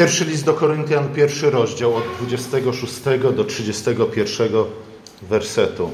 Pierwszy 0.00 0.24
list 0.24 0.44
do 0.44 0.54
Koryntian, 0.54 1.08
pierwszy 1.08 1.50
rozdział 1.50 1.96
od 1.96 2.04
26 2.18 2.94
do 3.36 3.44
31 3.44 4.48
wersetu. 5.22 5.90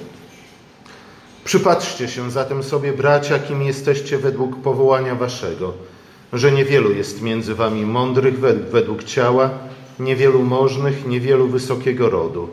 Przypatrzcie 1.44 2.08
się 2.08 2.30
zatem 2.30 2.62
sobie, 2.62 2.92
bracia, 2.92 3.38
kim 3.38 3.62
jesteście 3.62 4.18
według 4.18 4.56
powołania 4.56 5.14
waszego, 5.14 5.72
że 6.32 6.52
niewielu 6.52 6.92
jest 6.92 7.22
między 7.22 7.54
wami 7.54 7.86
mądrych 7.86 8.40
według 8.70 9.04
ciała, 9.04 9.50
niewielu 10.00 10.42
możnych, 10.42 11.06
niewielu 11.06 11.48
wysokiego 11.48 12.10
rodu. 12.10 12.48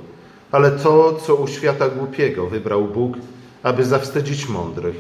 Ale 0.52 0.72
to, 0.72 1.20
co 1.26 1.36
u 1.36 1.48
świata 1.48 1.90
głupiego 1.90 2.48
wybrał 2.48 2.86
Bóg, 2.86 3.14
aby 3.64 3.86
zawstydzić 3.86 4.50
mądrych, 4.50 4.96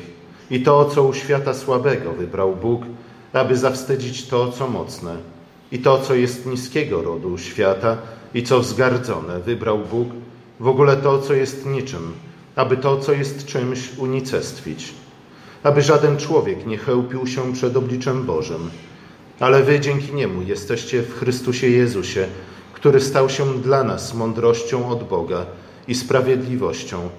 i 0.50 0.64
to, 0.64 0.86
co 0.86 1.04
u 1.04 1.14
świata 1.14 1.54
słabego 1.54 2.12
wybrał 2.12 2.56
Bóg, 2.56 2.82
aby 3.34 3.58
zawstydzić 3.58 4.28
to, 4.28 4.52
co 4.52 4.68
mocne, 4.68 5.33
i 5.74 5.80
to, 5.80 6.00
co 6.00 6.16
jest 6.16 6.46
niskiego 6.46 7.02
rodu 7.02 7.38
świata, 7.38 7.98
i 8.34 8.44
co 8.44 8.60
wzgardzone, 8.60 9.40
wybrał 9.40 9.80
Bóg, 9.80 10.08
w 10.60 10.68
ogóle 10.68 10.98
to, 10.98 11.20
co 11.20 11.34
jest 11.34 11.66
niczym, 11.66 12.14
aby 12.56 12.78
to, 12.78 12.98
co 12.98 13.14
jest 13.14 13.46
czymś, 13.46 13.98
unicestwić, 13.98 14.94
aby 15.64 15.82
żaden 15.82 16.18
człowiek 16.18 16.66
nie 16.66 16.78
chełpił 16.78 17.28
się 17.28 17.54
przed 17.54 17.78
obliczem 17.78 18.26
Bożym, 18.26 18.70
ale 19.40 19.64
wy 19.64 19.80
dzięki 19.80 20.14
niemu 20.14 20.42
jesteście 20.42 21.02
w 21.02 21.14
Chrystusie 21.20 21.68
Jezusie, 21.68 22.28
który 22.74 23.02
stał 23.02 23.30
się 23.30 23.54
dla 23.62 23.84
nas 23.84 24.14
mądrością 24.14 24.90
od 24.90 25.04
Boga 25.04 25.46
i 25.88 25.96
sprawiedliwością, 25.96 27.10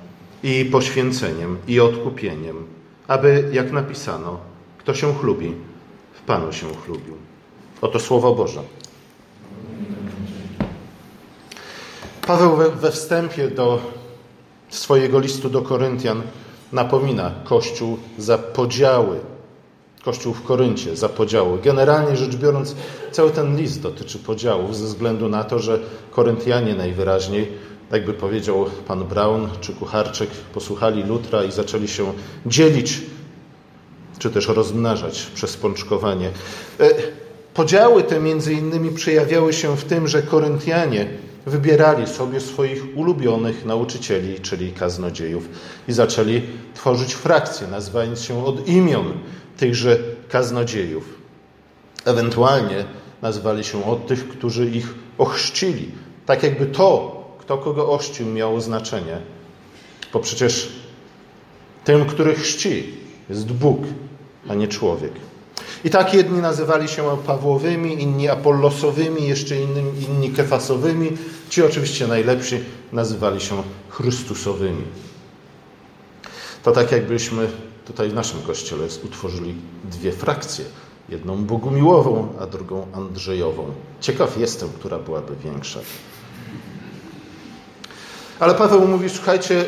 i 0.43 0.65
poświęceniem, 0.65 1.59
i 1.69 1.81
odkupieniem, 1.81 2.57
aby, 3.09 3.49
jak 3.53 3.73
napisano, 3.73 4.41
kto 4.79 4.95
się 4.95 5.15
chlubi, 5.15 5.55
w 6.13 6.23
Panu 6.23 6.53
się 6.53 6.67
chlubił. 6.87 7.34
Oto 7.81 8.01
Słowo 8.01 8.35
Boże. 8.35 8.61
Paweł 12.27 12.57
we, 12.81 12.91
wstępie 12.91 13.49
do 13.49 13.79
swojego 14.71 15.19
listu 15.19 15.51
do 15.51 15.63
Koryntian 15.63 16.23
napomina 16.73 17.33
Kościół 17.45 17.99
za 18.19 18.39
podziały. 18.39 19.21
Kościół 20.05 20.35
w 20.35 20.43
Koryncie 20.43 20.97
za 20.97 21.09
podziały. 21.09 21.59
Generalnie 21.59 22.17
rzecz 22.17 22.37
biorąc, 22.37 22.75
cały 23.13 23.31
ten 23.31 23.57
list 23.57 23.83
dotyczy 23.83 24.19
podziałów 24.19 24.77
ze 24.77 24.85
względu 24.85 25.29
na 25.29 25.45
to, 25.45 25.59
że 25.59 25.79
Koryntianie 26.11 26.75
najwyraźniej, 26.75 27.53
jakby 27.93 28.13
powiedział 28.13 28.67
pan 28.87 29.05
Braun 29.05 29.49
czy 29.61 29.73
Kucharczyk, 29.73 30.31
posłuchali 30.31 31.03
Lutra 31.03 31.45
i 31.45 31.53
zaczęli 31.53 31.89
się 31.89 32.13
dzielić, 32.47 33.01
czy 34.19 34.31
też 34.31 34.49
rozmnażać 34.49 35.31
przez 35.35 35.57
pączkowanie. 35.57 36.31
Podziały 37.55 38.03
te 38.03 38.21
między 38.21 38.53
innymi 38.53 38.91
przejawiały 38.91 39.53
się 39.53 39.77
w 39.77 39.85
tym, 39.85 40.09
że 40.09 40.23
Koryntianie 40.23 41.07
wybierali 41.47 42.07
sobie 42.07 42.41
swoich 42.41 42.97
ulubionych 42.97 43.65
nauczycieli, 43.65 44.41
czyli 44.41 44.73
kaznodziejów, 44.73 45.49
i 45.89 45.93
zaczęli 45.93 46.43
tworzyć 46.75 47.15
frakcje, 47.15 47.67
nazywając 47.67 48.21
się 48.21 48.45
od 48.45 48.69
imion 48.69 49.13
tychże 49.57 49.99
kaznodziejów. 50.29 51.19
Ewentualnie 52.05 52.85
nazywali 53.23 53.65
się 53.65 53.85
od 53.85 54.07
tych, 54.07 54.29
którzy 54.29 54.71
ich 54.71 54.95
ochrzcili. 55.19 55.91
Tak 56.27 56.43
jakby 56.43 56.67
to, 56.67 57.21
kto 57.39 57.59
kogo 57.59 57.91
ochrzcił, 57.91 58.27
miało 58.27 58.61
znaczenie. 58.61 59.19
Bo 60.13 60.21
przecież 60.21 60.73
tym, 61.85 62.05
który 62.05 62.35
chrzci, 62.35 62.95
jest 63.29 63.53
Bóg, 63.53 63.79
a 64.49 64.55
nie 64.55 64.69
człowiek. 64.69 65.13
I 65.85 65.91
tak 65.91 66.15
jedni 66.15 66.41
nazywali 66.41 66.89
się 66.89 67.17
Pawłowymi, 67.27 68.03
inni 68.03 68.29
Apollosowymi, 68.29 69.29
jeszcze 69.29 69.57
inni, 69.57 70.05
inni 70.09 70.31
Kefasowymi. 70.31 71.11
Ci 71.49 71.63
oczywiście 71.63 72.07
najlepsi 72.07 72.61
nazywali 72.93 73.41
się 73.41 73.63
Chrystusowymi. 73.89 74.85
To 76.63 76.73
tak 76.73 76.93
jakbyśmy 76.93 77.49
tutaj 77.87 78.09
w 78.09 78.15
naszym 78.15 78.43
kościele 78.43 78.87
utworzyli 79.05 79.55
dwie 79.85 80.13
frakcje. 80.13 80.65
Jedną 81.09 81.45
Bogumiłową, 81.45 82.29
a 82.41 82.47
drugą 82.47 82.87
Andrzejową. 82.93 83.65
Ciekaw 84.01 84.39
jestem, 84.39 84.69
która 84.69 84.99
byłaby 84.99 85.37
większa. 85.45 85.81
Ale 88.41 88.55
Paweł 88.55 88.89
mówi, 88.89 89.11
słuchajcie, 89.11 89.65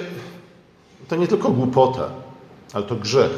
to 1.08 1.16
nie 1.16 1.28
tylko 1.28 1.50
głupota, 1.50 2.10
ale 2.72 2.84
to 2.84 2.96
grzech. 2.96 3.32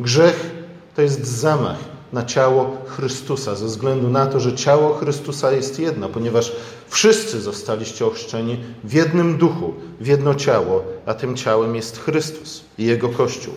Grzech 0.00 0.50
to 0.96 1.02
jest 1.02 1.26
zamach 1.26 1.93
na 2.12 2.24
ciało 2.24 2.76
Chrystusa, 2.86 3.54
ze 3.54 3.66
względu 3.66 4.10
na 4.10 4.26
to, 4.26 4.40
że 4.40 4.52
ciało 4.52 4.94
Chrystusa 4.94 5.52
jest 5.52 5.78
jedno, 5.78 6.08
ponieważ 6.08 6.52
wszyscy 6.88 7.40
zostaliście 7.40 8.06
ochrzczeni 8.06 8.60
w 8.84 8.92
jednym 8.92 9.36
duchu, 9.36 9.74
w 10.00 10.06
jedno 10.06 10.34
ciało, 10.34 10.84
a 11.06 11.14
tym 11.14 11.36
ciałem 11.36 11.74
jest 11.74 11.98
Chrystus 11.98 12.64
i 12.78 12.84
Jego 12.84 13.08
Kościół. 13.08 13.54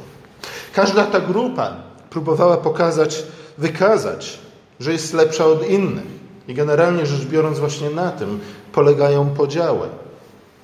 Każda 0.73 1.05
ta 1.05 1.19
grupa 1.19 1.75
próbowała 2.09 2.57
pokazać, 2.57 3.23
wykazać, 3.57 4.39
że 4.79 4.91
jest 4.91 5.13
lepsza 5.13 5.45
od 5.45 5.69
innych. 5.69 6.17
I 6.47 6.53
generalnie 6.53 7.05
rzecz 7.05 7.25
biorąc, 7.25 7.59
właśnie 7.59 7.89
na 7.89 8.11
tym 8.11 8.39
polegają 8.71 9.29
podziały. 9.29 9.87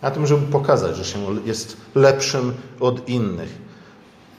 Na 0.01 0.11
tym, 0.11 0.27
żeby 0.27 0.51
pokazać, 0.51 0.95
że 0.95 1.05
się 1.05 1.19
jest 1.45 1.77
lepszym 1.95 2.53
od 2.79 3.09
innych. 3.09 3.49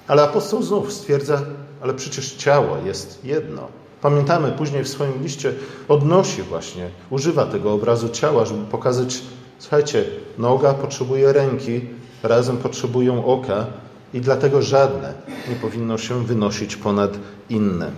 Ale 0.09 0.22
apostoł 0.22 0.62
znów 0.62 0.93
stwierdza, 0.93 1.43
ale 1.84 1.95
przecież 1.95 2.33
ciało 2.33 2.77
jest 2.84 3.25
jedno. 3.25 3.69
Pamiętamy, 4.00 4.53
później 4.53 4.84
w 4.84 4.89
swoim 4.89 5.22
liście 5.22 5.53
odnosi 5.89 6.43
właśnie, 6.43 6.91
używa 7.11 7.47
tego 7.47 7.72
obrazu 7.72 8.09
ciała, 8.09 8.45
żeby 8.45 8.65
pokazać, 8.65 9.22
słuchajcie, 9.59 10.05
noga 10.39 10.75
potrzebuje 10.75 11.33
ręki, 11.33 11.81
razem 12.23 12.56
potrzebują 12.56 13.25
oka 13.25 13.67
i 14.15 14.21
dlatego 14.21 14.62
żadne 14.62 15.15
nie 15.49 15.56
powinno 15.56 15.99
się 15.99 16.25
wynosić 16.25 16.77
ponad 16.77 17.19
inne. 17.50 17.91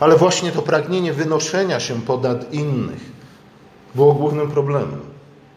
Ale 0.00 0.16
właśnie 0.16 0.52
to 0.52 0.62
pragnienie 0.62 1.12
wynoszenia 1.12 1.80
się 1.80 2.00
ponad 2.00 2.52
innych 2.52 3.00
było 3.94 4.14
głównym 4.14 4.50
problemem 4.50 5.00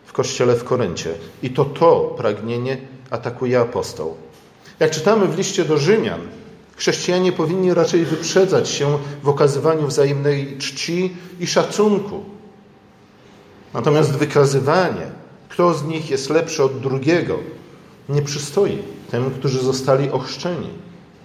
w 0.05 0.13
kościele 0.13 0.55
w 0.55 0.63
Koryncie. 0.63 1.13
I 1.43 1.49
to 1.49 1.65
to 1.65 2.15
pragnienie 2.17 2.77
atakuje 3.09 3.59
apostoł. 3.59 4.15
Jak 4.79 4.91
czytamy 4.91 5.27
w 5.27 5.37
liście 5.37 5.65
do 5.65 5.77
Rzymian, 5.77 6.19
chrześcijanie 6.79 7.31
powinni 7.31 7.73
raczej 7.73 8.05
wyprzedzać 8.05 8.69
się 8.69 8.97
w 9.23 9.29
okazywaniu 9.29 9.87
wzajemnej 9.87 10.57
czci 10.57 11.15
i 11.39 11.47
szacunku. 11.47 12.23
Natomiast 13.73 14.11
wykazywanie, 14.11 15.11
kto 15.49 15.73
z 15.73 15.83
nich 15.83 16.09
jest 16.09 16.29
lepszy 16.29 16.63
od 16.63 16.79
drugiego, 16.79 17.39
nie 18.09 18.21
przystoi 18.21 18.77
tym, 19.11 19.31
którzy 19.31 19.59
zostali 19.59 20.11
ochrzczeni 20.11 20.69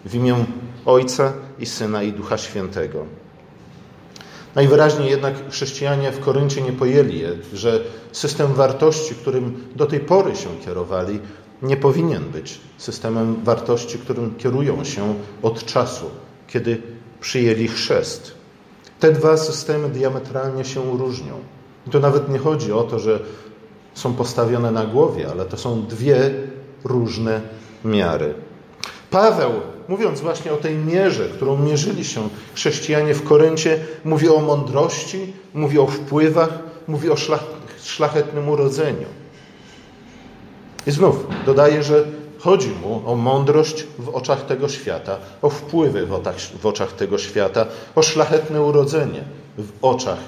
w 0.05 0.15
imię 0.15 0.45
Ojca 0.87 1.33
i 1.59 1.67
Syna 1.67 2.03
i 2.03 2.13
Ducha 2.13 2.39
Świętego. 2.39 3.05
Najwyraźniej 4.55 5.11
jednak 5.11 5.51
chrześcijanie 5.51 6.13
w 6.13 6.21
Koryncie 6.21 6.63
nie 6.63 6.73
pojęli, 6.73 7.23
że 7.53 7.81
system 8.13 8.55
wartości, 8.55 9.15
którym 9.15 9.69
do 9.77 9.87
tej 9.87 10.01
pory 10.01 10.37
się 10.37 10.49
kierowali, 10.65 11.21
nie 11.63 11.77
powinien 11.77 12.25
być 12.25 12.61
systemem 12.79 13.45
wartości, 13.45 13.99
którym 13.99 14.35
kierują 14.35 14.85
się 14.85 15.15
od 15.43 15.65
czasu, 15.65 16.11
kiedy 16.47 16.83
przyjęli 17.21 17.69
chrzest. 17.69 18.35
Te 19.01 19.13
dwa 19.13 19.37
systemy 19.37 19.89
diametralnie 19.89 20.65
się 20.65 20.99
różnią. 20.99 21.35
I 21.87 21.91
to 21.91 22.01
nawet 22.01 22.29
nie 22.29 22.39
chodzi 22.39 22.73
o 22.73 22.83
to, 22.83 22.99
że 22.99 23.21
są 23.95 24.15
postawione 24.15 24.71
na 24.71 24.85
głowie, 24.87 25.31
ale 25.31 25.45
to 25.45 25.57
są 25.57 25.87
dwie 25.87 26.31
różne 26.85 27.41
miary. 27.85 28.35
Paweł, 29.11 29.51
mówiąc 29.89 30.21
właśnie 30.21 30.53
o 30.53 30.57
tej 30.57 30.77
mierze, 30.77 31.29
którą 31.29 31.59
mierzyli 31.59 32.05
się 32.05 32.29
chrześcijanie 32.55 33.15
w 33.15 33.25
Koryncie, 33.25 33.79
mówi 34.05 34.29
o 34.29 34.41
mądrości, 34.41 35.33
mówi 35.55 35.79
o 35.79 35.87
wpływach, 35.87 36.59
mówi 36.89 37.11
o 37.11 37.17
szlachetnym 37.83 38.49
urodzeniu. 38.49 39.07
I 40.87 40.91
znów 40.91 41.27
dodaje, 41.47 41.83
że 41.83 42.05
chodzi 42.39 42.71
mu 42.71 43.03
o 43.07 43.17
mądrość 43.17 43.87
w 43.99 44.09
oczach 44.09 44.47
tego 44.47 44.69
świata, 44.69 45.17
o 45.43 45.51
wpływy 45.51 46.07
w 46.63 46.67
oczach, 46.67 46.93
tego 46.93 47.19
świata, 47.19 47.67
o 47.95 48.03
szlachetne 48.03 48.63
urodzenie 48.63 49.25
w 49.59 49.69
oczach 49.83 50.19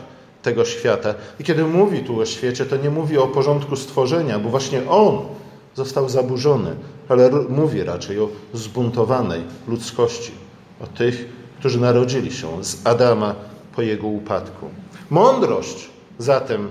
tego 0.43 0.65
świata. 0.65 1.15
I 1.41 1.45
kiedy 1.45 1.65
mówi 1.65 2.01
tu 2.01 2.21
o 2.21 2.27
świecie, 2.27 2.67
to 2.67 2.77
nie 2.77 2.91
mówi 2.91 3.19
o 3.19 3.27
porządku 3.27 3.77
stworzenia, 3.77 4.39
bo 4.39 4.49
właśnie 4.49 4.91
on 4.91 5.19
został 5.75 6.09
zaburzony, 6.09 6.77
ale 7.09 7.31
mówi 7.49 7.83
raczej 7.83 8.21
o 8.21 8.29
zbuntowanej 8.55 9.43
ludzkości, 9.69 10.33
o 10.81 10.87
tych, 10.87 11.29
którzy 11.59 11.81
narodzili 11.81 12.33
się 12.33 12.65
z 12.65 12.87
Adama 12.87 13.35
po 13.77 13.83
jego 13.83 14.07
upadku. 14.07 14.67
Mądrość 15.11 15.91
zatem 16.19 16.69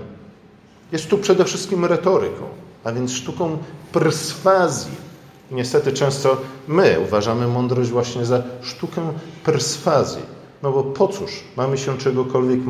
jest 0.92 1.08
tu 1.08 1.18
przede 1.18 1.44
wszystkim 1.44 1.84
retoryką 1.84 2.44
a 2.86 2.92
więc 2.92 3.12
sztuką 3.12 3.58
perswazji. 3.92 5.06
Niestety 5.50 5.92
często 5.92 6.36
my 6.68 7.00
uważamy 7.00 7.48
mądrość 7.48 7.90
właśnie 7.90 8.24
za 8.24 8.42
sztukę 8.62 9.12
perswazji, 9.44 10.22
No 10.62 10.72
bo 10.72 10.84
po 10.84 11.08
cóż 11.08 11.44
mamy 11.56 11.78
się 11.78 11.98
czegokolwiek 11.98 12.60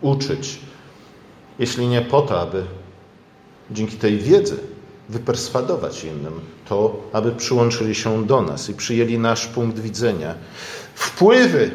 uczyć, 0.00 0.58
jeśli 1.58 1.88
nie 1.88 2.02
po 2.02 2.22
to, 2.22 2.40
aby 2.40 2.64
dzięki 3.70 3.96
tej 3.96 4.18
wiedzy 4.18 4.58
wyperswadować 5.08 6.04
innym, 6.04 6.40
to 6.68 6.96
aby 7.12 7.32
przyłączyli 7.32 7.94
się 7.94 8.26
do 8.26 8.42
nas 8.42 8.68
i 8.68 8.74
przyjęli 8.74 9.18
nasz 9.18 9.46
punkt 9.46 9.78
widzenia. 9.78 10.34
Wpływy 10.94 11.70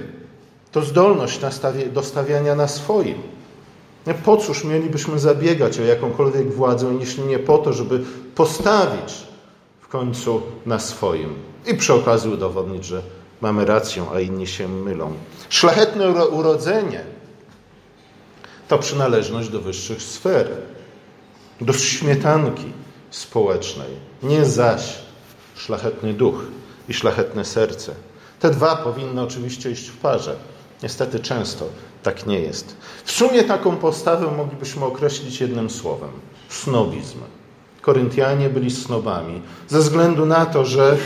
to 0.72 0.82
zdolność 0.82 1.40
do 1.94 2.04
stawiania 2.04 2.56
na 2.56 2.68
swoim. 2.68 3.18
Po 4.26 4.38
cóż 4.38 4.64
mielibyśmy 4.64 5.20
zabiegać 5.20 5.80
o 5.80 5.84
jakąkolwiek 5.84 6.54
władzę, 6.54 6.98
jeśli 7.00 7.24
nie 7.24 7.40
po 7.40 7.58
to, 7.58 7.74
żeby 7.74 8.04
postawić 8.36 9.14
w 9.82 9.88
końcu 9.88 10.42
na 10.66 10.80
swoim 10.80 11.36
i 11.66 11.76
przy 11.76 11.94
okazji 11.94 12.32
udowodnić, 12.32 12.86
że 12.86 13.02
mamy 13.42 13.66
rację, 13.66 14.06
a 14.14 14.20
inni 14.20 14.48
się 14.48 14.68
mylą. 14.68 15.14
Szlachetne 15.50 16.10
urodzenie 16.10 17.04
to 18.68 18.78
przynależność 18.78 19.50
do 19.50 19.62
wyższych 19.62 20.02
sfer, 20.02 20.52
do 21.62 21.74
śmietanki 21.74 22.66
społecznej, 23.12 23.90
nie 24.24 24.46
zaś 24.46 24.96
szlachetny 25.56 26.14
duch 26.14 26.44
i 26.90 26.94
szlachetne 26.94 27.46
serce. 27.46 27.96
Te 28.40 28.50
dwa 28.50 28.76
powinny 28.76 29.22
oczywiście 29.22 29.72
iść 29.72 29.88
w 29.88 29.98
parze. 29.98 30.36
Niestety 30.84 31.20
często 31.20 31.66
tak 32.04 32.26
nie 32.26 32.40
jest. 32.40 32.76
W 33.04 33.12
sumie 33.12 33.44
taką 33.44 33.76
postawę 33.76 34.32
moglibyśmy 34.38 34.86
określić 34.86 35.42
jednym 35.42 35.70
słowem 35.70 36.10
snobizm. 36.50 37.20
Koryntianie 37.82 38.50
byli 38.50 38.72
snobami 38.72 39.42
ze 39.68 39.80
względu 39.80 40.26
na 40.26 40.46
to, 40.46 40.66
że 40.66 40.98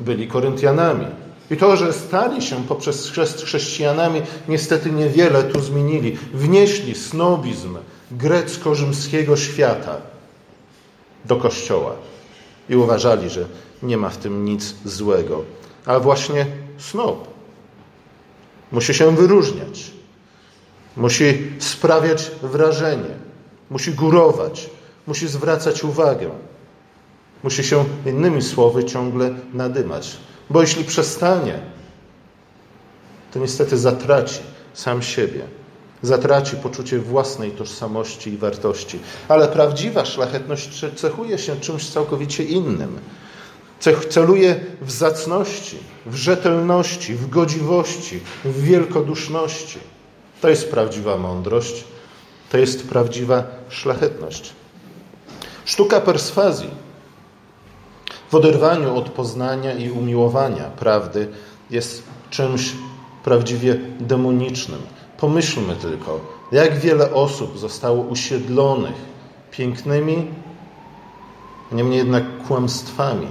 byli 0.00 0.28
Koryntianami. 0.28 1.06
I 1.50 1.56
to, 1.56 1.76
że 1.76 1.92
stali 1.92 2.42
się 2.42 2.64
poprzez 2.64 3.10
chrzest 3.10 3.44
chrześcijanami, 3.44 4.22
niestety 4.48 4.90
niewiele 4.90 5.44
tu 5.44 5.60
zmienili. 5.60 6.18
Wnieśli 6.34 6.94
snobizm 6.94 7.78
grecko-rzymskiego 8.10 9.36
świata 9.36 9.96
do 11.24 11.36
kościoła 11.36 11.92
i 12.68 12.76
uważali, 12.76 13.30
że 13.30 13.44
nie 13.82 13.96
ma 13.96 14.08
w 14.08 14.16
tym 14.16 14.44
nic 14.44 14.74
złego. 14.84 15.44
A 15.86 16.00
właśnie 16.00 16.46
snob 16.78 17.28
musi 18.72 18.94
się 18.94 19.16
wyróżniać, 19.16 19.90
musi 20.96 21.52
sprawiać 21.58 22.30
wrażenie, 22.42 23.14
musi 23.70 23.92
górować, 23.92 24.70
musi 25.06 25.28
zwracać 25.28 25.84
uwagę, 25.84 26.30
musi 27.42 27.64
się 27.64 27.84
innymi 28.06 28.42
słowy 28.42 28.84
ciągle 28.84 29.34
nadymać. 29.54 30.16
Bo 30.50 30.60
jeśli 30.60 30.84
przestanie, 30.84 31.58
to 33.32 33.38
niestety 33.38 33.78
zatraci 33.78 34.40
sam 34.74 35.02
siebie. 35.02 35.40
Zatraci 36.02 36.56
poczucie 36.56 36.98
własnej 36.98 37.50
tożsamości 37.50 38.30
i 38.30 38.36
wartości. 38.36 38.98
Ale 39.28 39.48
prawdziwa 39.48 40.04
szlachetność 40.04 40.84
cechuje 40.96 41.38
się 41.38 41.60
czymś 41.60 41.88
całkowicie 41.88 42.44
innym. 42.44 42.98
Celuje 44.10 44.60
w 44.80 44.90
zacności, 44.90 45.76
w 46.06 46.14
rzetelności, 46.14 47.14
w 47.14 47.28
godziwości, 47.28 48.20
w 48.44 48.62
wielkoduszności. 48.62 49.78
To 50.40 50.48
jest 50.48 50.70
prawdziwa 50.70 51.16
mądrość, 51.16 51.84
to 52.50 52.58
jest 52.58 52.88
prawdziwa 52.88 53.44
szlachetność. 53.68 54.52
Sztuka 55.64 56.00
perswazji 56.00 56.70
w 58.30 58.34
oderwaniu 58.34 58.96
od 58.96 59.08
poznania 59.08 59.72
i 59.72 59.90
umiłowania 59.90 60.64
prawdy 60.64 61.28
jest 61.70 62.02
czymś 62.30 62.72
prawdziwie 63.24 63.76
demonicznym. 64.00 64.80
Pomyślmy 65.18 65.76
tylko, 65.76 66.20
jak 66.52 66.78
wiele 66.78 67.12
osób 67.12 67.58
zostało 67.58 68.02
usiedlonych 68.02 68.94
pięknymi, 69.50 70.26
niemniej 71.72 71.98
jednak 71.98 72.24
kłamstwami. 72.46 73.26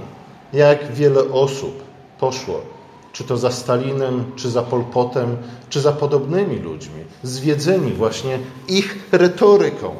Jak 0.52 0.92
wiele 0.92 1.20
osób 1.20 1.82
poszło, 2.18 2.75
czy 3.16 3.24
to 3.24 3.36
za 3.36 3.50
Stalinem, 3.50 4.24
czy 4.36 4.50
za 4.50 4.62
Polpotem, 4.62 5.36
czy 5.70 5.80
za 5.80 5.92
podobnymi 5.92 6.58
ludźmi, 6.58 7.04
zwiedzeni 7.22 7.92
właśnie 7.92 8.38
ich 8.68 8.98
retoryką, 9.12 9.94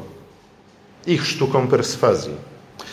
ich 1.06 1.26
sztuką 1.26 1.68
perswazji. 1.68 2.34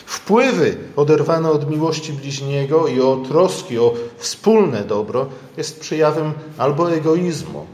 Wpływy 0.05 0.77
oderwane 0.95 1.51
od 1.51 1.69
miłości 1.69 2.13
bliźniego 2.13 2.87
i 2.87 3.01
o 3.01 3.23
troski 3.27 3.79
o 3.79 3.93
wspólne 4.17 4.83
dobro 4.83 5.25
jest 5.57 5.79
przejawem 5.79 6.33
albo 6.57 6.93
egoizmu, 6.93 7.65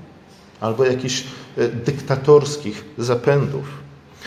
albo 0.60 0.86
jakichś 0.86 1.24
e, 1.58 1.68
dyktatorskich 1.68 2.86
zapędów. 2.98 3.66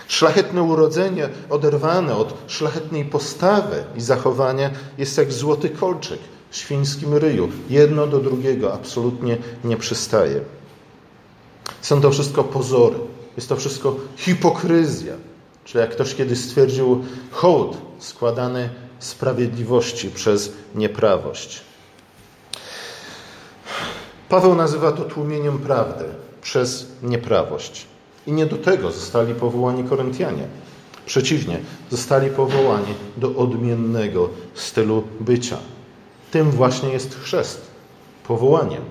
Szlachetne 0.08 0.62
urodzenie 0.62 1.28
oderwane 1.50 2.16
od 2.16 2.34
szlachetnej 2.46 3.04
postawy 3.04 3.84
i 3.96 4.00
zachowania 4.00 4.70
jest 4.98 5.19
jak 5.19 5.32
złoty 5.32 5.70
kolczyk 5.70 6.19
świńskim 6.52 7.14
ryju. 7.14 7.49
Jedno 7.70 8.06
do 8.06 8.19
drugiego 8.19 8.75
absolutnie 8.75 9.38
nie 9.64 9.76
przystaje. 9.76 10.40
Są 11.81 12.00
to 12.00 12.10
wszystko 12.10 12.44
pozory. 12.44 12.96
Jest 13.37 13.49
to 13.49 13.56
wszystko 13.56 13.96
hipokryzja. 14.16 15.14
Czyli 15.64 15.81
jak 15.81 15.90
ktoś 15.90 16.14
kiedyś 16.14 16.38
stwierdził, 16.38 17.04
hołd 17.31 17.76
składany 17.99 18.70
sprawiedliwości 18.99 20.10
przez 20.10 20.52
nieprawość. 20.75 21.60
Paweł 24.28 24.55
nazywa 24.55 24.93
to 24.93 25.05
tłumieniem 25.05 25.58
prawdy 25.58 26.05
przez 26.43 26.87
nieprawość. 27.02 27.87
I 28.26 28.32
nie 28.32 28.46
do 28.46 28.56
tego 28.56 28.90
zostali 28.90 29.34
powołani 29.34 29.84
Koryntianie. 29.84 30.46
Przeciwnie, 31.06 31.60
zostali 31.90 32.31
powołani 32.31 32.94
do 33.16 33.34
odmiennego 33.37 34.31
stylu 34.55 35.02
bycia. 35.20 35.58
Tym 36.32 36.50
właśnie 36.50 36.88
jest 36.88 37.20
chrzest 37.20 37.61
powołaniem 38.25 38.82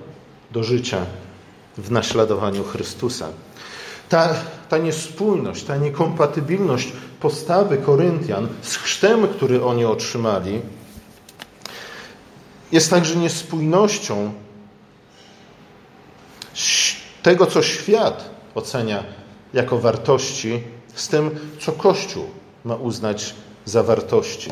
do 0.50 0.62
życia 0.62 1.06
w 1.78 1.90
naśladowaniu 1.90 2.64
Chrystusa. 2.64 3.28
Ta, 4.08 4.34
ta 4.68 4.78
niespójność, 4.78 5.64
ta 5.64 5.76
niekompatybilność 5.76 6.92
postawy 7.20 7.78
Koryntian 7.78 8.48
z 8.62 8.76
chrztem, 8.76 9.28
który 9.28 9.64
oni 9.64 9.84
otrzymali, 9.84 10.60
jest 12.72 12.90
także 12.90 13.16
niespójnością 13.16 14.32
tego, 17.22 17.46
co 17.46 17.62
świat 17.62 18.30
ocenia 18.54 19.04
jako 19.54 19.78
wartości, 19.78 20.62
z 20.94 21.08
tym, 21.08 21.30
co 21.60 21.72
Kościół 21.72 22.24
ma 22.64 22.74
uznać 22.74 23.34
za 23.64 23.82
wartości. 23.82 24.50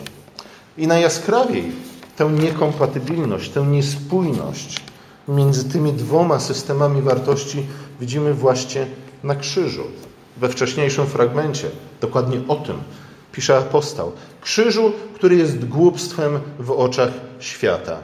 I 0.78 0.86
najjaskrawiej 0.86 1.72
tę 2.20 2.30
niekompatybilność, 2.30 3.50
tę 3.50 3.66
niespójność 3.66 4.76
między 5.28 5.64
tymi 5.64 5.92
dwoma 5.92 6.40
systemami 6.40 7.02
wartości 7.02 7.66
widzimy 8.00 8.34
właśnie 8.34 8.86
na 9.24 9.34
krzyżu. 9.34 9.82
We 10.36 10.48
wcześniejszym 10.48 11.06
fragmencie 11.06 11.70
dokładnie 12.00 12.40
o 12.48 12.56
tym 12.56 12.76
pisze 13.32 13.58
apostoł. 13.58 14.12
Krzyżu, 14.40 14.92
który 15.14 15.36
jest 15.36 15.64
głupstwem 15.68 16.40
w 16.58 16.70
oczach 16.70 17.10
świata, 17.38 17.98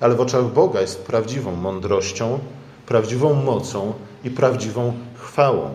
ale 0.00 0.14
w 0.14 0.20
oczach 0.20 0.44
Boga 0.44 0.80
jest 0.80 1.02
prawdziwą 1.02 1.56
mądrością, 1.56 2.38
prawdziwą 2.86 3.34
mocą 3.34 3.92
i 4.24 4.30
prawdziwą 4.30 4.92
chwałą. 5.14 5.70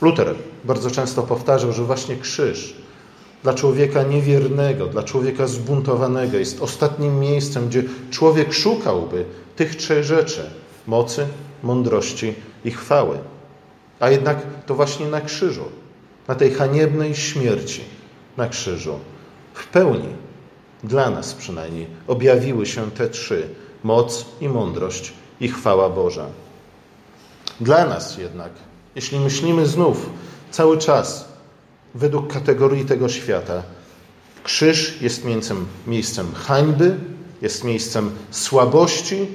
Luther 0.00 0.34
bardzo 0.64 0.90
często 0.90 1.22
powtarzał, 1.22 1.72
że 1.72 1.84
właśnie 1.84 2.16
krzyż 2.16 2.83
dla 3.44 3.54
człowieka 3.54 4.02
niewiernego, 4.02 4.86
dla 4.86 5.02
człowieka 5.02 5.46
zbuntowanego 5.46 6.38
jest 6.38 6.62
ostatnim 6.62 7.20
miejscem, 7.20 7.68
gdzie 7.68 7.82
człowiek 8.10 8.52
szukałby 8.52 9.24
tych 9.56 9.76
trzech 9.76 10.04
rzeczy: 10.04 10.50
mocy, 10.86 11.26
mądrości 11.62 12.34
i 12.64 12.70
chwały. 12.70 13.18
A 14.00 14.10
jednak 14.10 14.38
to 14.66 14.74
właśnie 14.74 15.06
na 15.06 15.20
krzyżu, 15.20 15.64
na 16.28 16.34
tej 16.34 16.50
haniebnej 16.54 17.14
śmierci 17.14 17.80
na 18.36 18.48
krzyżu, 18.48 18.98
w 19.54 19.66
pełni, 19.66 20.08
dla 20.84 21.10
nas 21.10 21.34
przynajmniej, 21.34 21.86
objawiły 22.06 22.66
się 22.66 22.90
te 22.90 23.08
trzy: 23.08 23.48
moc 23.82 24.26
i 24.40 24.48
mądrość 24.48 25.12
i 25.40 25.48
chwała 25.48 25.90
Boża. 25.90 26.26
Dla 27.60 27.86
nas 27.86 28.18
jednak, 28.18 28.52
jeśli 28.94 29.20
myślimy 29.20 29.66
znów 29.66 30.10
cały 30.50 30.78
czas 30.78 31.33
według 31.94 32.32
kategorii 32.32 32.84
tego 32.84 33.08
świata, 33.08 33.62
krzyż 34.44 35.02
jest 35.02 35.24
miejscem, 35.24 35.66
miejscem 35.86 36.32
hańby, 36.34 36.96
jest 37.42 37.64
miejscem 37.64 38.10
słabości, 38.30 39.26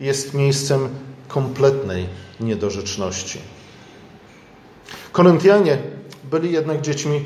jest 0.00 0.34
miejscem 0.34 0.88
kompletnej 1.28 2.06
niedorzeczności. 2.40 3.38
Koryntianie 5.12 5.78
byli 6.30 6.52
jednak 6.52 6.80
dziećmi 6.80 7.24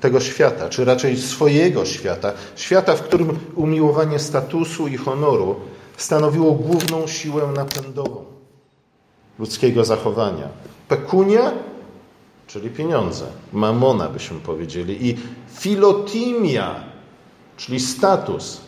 tego 0.00 0.20
świata, 0.20 0.68
czy 0.68 0.84
raczej 0.84 1.16
swojego 1.16 1.84
świata, 1.84 2.32
świata, 2.56 2.96
w 2.96 3.02
którym 3.02 3.38
umiłowanie 3.54 4.18
statusu 4.18 4.88
i 4.88 4.96
honoru 4.96 5.56
stanowiło 5.96 6.52
główną 6.52 7.06
siłę 7.06 7.52
napędową 7.54 8.24
ludzkiego 9.38 9.84
zachowania. 9.84 10.48
Pekunia, 10.88 11.52
czyli 12.46 12.70
pieniądze, 12.70 13.26
mamona 13.52 14.08
byśmy 14.08 14.40
powiedzieli, 14.40 15.08
i 15.08 15.16
filotimia, 15.54 16.84
czyli 17.56 17.80
status. 17.80 18.60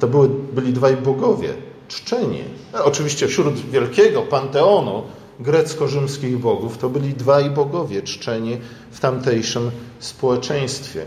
To 0.00 0.08
były, 0.08 0.28
byli 0.28 0.72
dwaj 0.72 0.96
bogowie, 0.96 1.54
czczeni. 1.88 2.44
Oczywiście 2.84 3.28
wśród 3.28 3.54
wielkiego 3.54 4.22
panteonu 4.22 5.02
grecko-rzymskich 5.40 6.38
bogów 6.38 6.78
to 6.78 6.88
byli 6.88 7.14
dwaj 7.14 7.50
bogowie 7.50 8.02
czczeni 8.02 8.58
w 8.90 9.00
tamtejszym 9.00 9.70
społeczeństwie. 9.98 11.06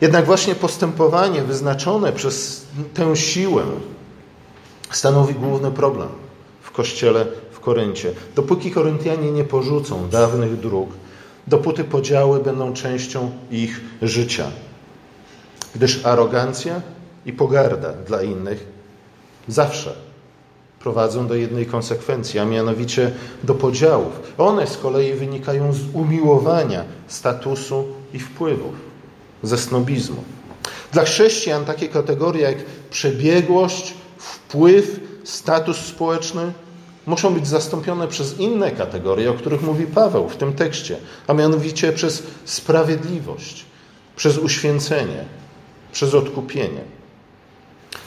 Jednak 0.00 0.26
właśnie 0.26 0.54
postępowanie 0.54 1.42
wyznaczone 1.42 2.12
przez 2.12 2.66
tę 2.94 3.16
siłę 3.16 3.62
stanowi 4.90 5.34
główny 5.34 5.70
problem 5.70 6.08
w 6.62 6.70
kościele 6.70 7.26
w 7.60 7.62
Koryncie. 7.62 8.12
Dopóki 8.36 8.70
Koryntianie 8.70 9.32
nie 9.32 9.44
porzucą 9.44 10.08
dawnych 10.08 10.60
dróg, 10.60 10.90
dopóty 11.46 11.84
podziały 11.84 12.40
będą 12.40 12.72
częścią 12.72 13.30
ich 13.50 13.80
życia. 14.02 14.50
Gdyż 15.74 16.06
arogancja 16.06 16.80
i 17.26 17.32
pogarda 17.32 17.92
dla 17.92 18.22
innych 18.22 18.66
zawsze 19.48 19.94
prowadzą 20.78 21.26
do 21.26 21.34
jednej 21.34 21.66
konsekwencji, 21.66 22.40
a 22.40 22.44
mianowicie 22.44 23.10
do 23.44 23.54
podziałów. 23.54 24.32
One 24.38 24.66
z 24.66 24.76
kolei 24.76 25.14
wynikają 25.14 25.72
z 25.72 25.80
umiłowania 25.92 26.84
statusu 27.08 27.84
i 28.14 28.18
wpływów, 28.18 28.74
ze 29.42 29.58
snobizmu. 29.58 30.24
Dla 30.92 31.04
chrześcijan 31.04 31.64
takie 31.64 31.88
kategorie 31.88 32.42
jak 32.42 32.56
przebiegłość, 32.90 33.94
wpływ, 34.18 35.00
status 35.24 35.76
społeczny 35.76 36.52
muszą 37.06 37.34
być 37.34 37.48
zastąpione 37.48 38.08
przez 38.08 38.38
inne 38.38 38.70
kategorie, 38.70 39.30
o 39.30 39.34
których 39.34 39.62
mówi 39.62 39.86
Paweł 39.86 40.28
w 40.28 40.36
tym 40.36 40.52
tekście, 40.52 40.96
a 41.26 41.34
mianowicie 41.34 41.92
przez 41.92 42.22
sprawiedliwość, 42.44 43.64
przez 44.16 44.38
uświęcenie, 44.38 45.24
przez 45.92 46.14
odkupienie. 46.14 46.80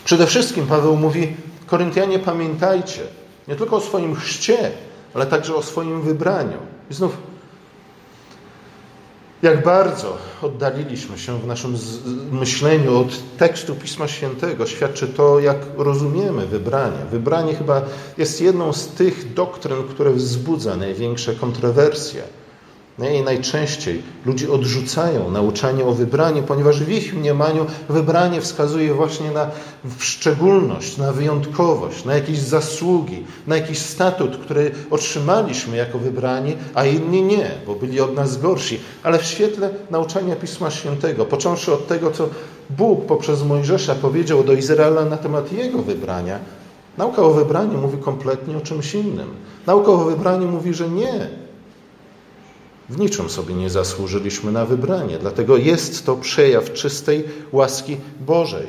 Przede 0.05 0.27
wszystkim 0.27 0.67
Paweł 0.67 0.95
mówi: 0.95 1.35
Koryntianie, 1.67 2.19
pamiętajcie 2.19 3.01
nie 3.47 3.55
tylko 3.55 3.75
o 3.75 3.81
swoim 3.81 4.15
chrzcie, 4.15 4.71
ale 5.13 5.25
także 5.25 5.55
o 5.55 5.63
swoim 5.63 6.01
wybraniu. 6.01 6.57
I 6.91 6.93
znów, 6.93 7.17
jak 9.43 9.63
bardzo 9.63 10.17
oddaliliśmy 10.41 11.17
się 11.17 11.39
w 11.39 11.47
naszym 11.47 11.77
myśleniu 12.31 12.97
od 12.99 13.37
tekstu 13.37 13.75
Pisma 13.75 14.07
Świętego, 14.07 14.65
świadczy 14.65 15.07
to, 15.07 15.39
jak 15.39 15.57
rozumiemy 15.77 16.47
wybranie. 16.47 17.05
Wybranie 17.11 17.55
chyba 17.55 17.81
jest 18.17 18.41
jedną 18.41 18.73
z 18.73 18.87
tych 18.87 19.33
doktryn, 19.33 19.83
które 19.83 20.13
wzbudza 20.13 20.77
największe 20.77 21.35
kontrowersje. 21.35 22.23
I 22.99 23.21
najczęściej 23.21 24.01
ludzie 24.25 24.51
odrzucają 24.51 25.31
nauczanie 25.31 25.85
o 25.85 25.93
wybraniu, 25.93 26.43
ponieważ 26.43 26.83
w 26.83 26.91
ich 26.91 27.13
mniemaniu 27.13 27.65
wybranie 27.89 28.41
wskazuje 28.41 28.93
właśnie 28.93 29.31
na 29.31 29.51
szczególność, 29.99 30.97
na 30.97 31.11
wyjątkowość, 31.11 32.05
na 32.05 32.15
jakieś 32.15 32.39
zasługi, 32.39 33.23
na 33.47 33.55
jakiś 33.55 33.79
statut, 33.79 34.37
który 34.37 34.71
otrzymaliśmy 34.91 35.77
jako 35.77 35.99
wybrani, 35.99 36.55
a 36.73 36.85
inni 36.85 37.23
nie, 37.23 37.51
bo 37.67 37.75
byli 37.75 38.01
od 38.01 38.15
nas 38.15 38.41
gorsi. 38.41 38.79
Ale 39.03 39.19
w 39.19 39.25
świetle 39.25 39.69
nauczania 39.91 40.35
Pisma 40.35 40.71
Świętego, 40.71 41.25
począwszy 41.25 41.73
od 41.73 41.87
tego, 41.87 42.11
co 42.11 42.29
Bóg 42.69 43.05
poprzez 43.05 43.43
Mojżesza 43.43 43.95
powiedział 43.95 44.43
do 44.43 44.53
Izraela 44.53 45.05
na 45.05 45.17
temat 45.17 45.51
jego 45.51 45.81
wybrania, 45.81 46.39
nauka 46.97 47.21
o 47.21 47.33
wybraniu 47.33 47.77
mówi 47.77 47.97
kompletnie 47.97 48.57
o 48.57 48.61
czymś 48.61 48.95
innym. 48.95 49.27
Nauka 49.67 49.91
o 49.91 49.97
wybraniu 49.97 50.47
mówi, 50.47 50.73
że 50.73 50.89
nie, 50.89 51.42
w 52.89 52.99
niczym 52.99 53.29
sobie 53.29 53.53
nie 53.53 53.69
zasłużyliśmy 53.69 54.51
na 54.51 54.65
wybranie, 54.65 55.17
dlatego 55.17 55.57
jest 55.57 56.05
to 56.05 56.15
przejaw 56.15 56.73
czystej 56.73 57.23
łaski 57.51 57.97
Bożej. 58.19 58.67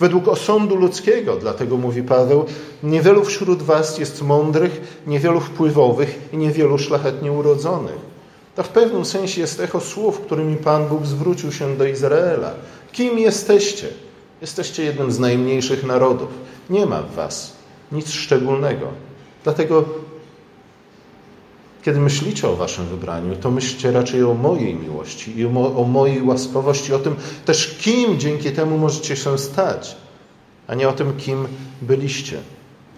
Według 0.00 0.28
osądu 0.28 0.76
ludzkiego, 0.76 1.36
dlatego 1.36 1.76
mówi 1.76 2.02
Paweł, 2.02 2.44
niewielu 2.82 3.24
wśród 3.24 3.62
was 3.62 3.98
jest 3.98 4.22
mądrych, 4.22 5.00
niewielu 5.06 5.40
wpływowych 5.40 6.18
i 6.32 6.36
niewielu 6.36 6.78
szlachetnie 6.78 7.32
urodzonych. 7.32 8.10
To 8.56 8.62
w 8.62 8.68
pewnym 8.68 9.04
sensie 9.04 9.40
jest 9.40 9.60
echo 9.60 9.80
słów, 9.80 10.20
którymi 10.20 10.56
Pan 10.56 10.88
Bóg 10.88 11.06
zwrócił 11.06 11.52
się 11.52 11.76
do 11.76 11.84
Izraela. 11.84 12.54
Kim 12.92 13.18
jesteście? 13.18 13.88
Jesteście 14.40 14.84
jednym 14.84 15.12
z 15.12 15.18
najmniejszych 15.18 15.84
narodów. 15.84 16.28
Nie 16.70 16.86
ma 16.86 17.02
w 17.02 17.14
was 17.14 17.52
nic 17.92 18.10
szczególnego. 18.10 18.86
Dlatego 19.44 19.84
kiedy 21.82 22.00
myślicie 22.00 22.48
o 22.48 22.56
waszym 22.56 22.86
wybraniu, 22.86 23.36
to 23.36 23.50
myślcie 23.50 23.92
raczej 23.92 24.24
o 24.24 24.34
mojej 24.34 24.74
miłości 24.74 25.38
i 25.38 25.46
o 25.46 25.84
mojej 25.84 26.22
łaskawości, 26.22 26.94
o 26.94 26.98
tym 26.98 27.16
też, 27.44 27.78
kim 27.80 28.18
dzięki 28.18 28.50
temu 28.50 28.78
możecie 28.78 29.16
się 29.16 29.38
stać, 29.38 29.96
a 30.66 30.74
nie 30.74 30.88
o 30.88 30.92
tym, 30.92 31.16
kim 31.16 31.48
byliście. 31.82 32.40